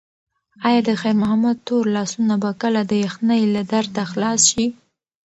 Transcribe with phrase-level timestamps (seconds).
[0.67, 4.65] ایا د خیر محمد تور لاسونه به کله د یخنۍ له درده خلاص شي؟